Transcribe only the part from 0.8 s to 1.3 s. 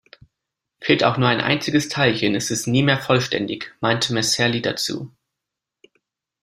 auch nur